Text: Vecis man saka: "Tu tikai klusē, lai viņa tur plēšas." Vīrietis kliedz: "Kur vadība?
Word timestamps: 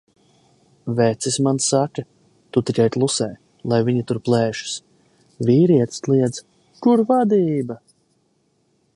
Vecis 0.99 1.35
man 1.47 1.59
saka: 1.65 2.03
"Tu 2.55 2.63
tikai 2.69 2.87
klusē, 2.95 3.27
lai 3.73 3.79
viņa 3.89 4.05
tur 4.11 4.19
plēšas." 4.29 4.73
Vīrietis 5.49 6.03
kliedz: 6.07 6.39
"Kur 6.87 7.05
vadība? 7.13 7.77